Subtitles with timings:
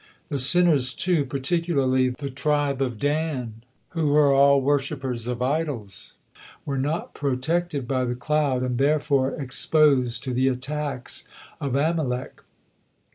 [0.29, 6.15] The sinners, too, particularly the tribe of Dan, who were all worshippers of idols,
[6.65, 11.27] were not protected by the cloud, and therefore exposed to the attacks
[11.59, 12.41] of Amalek.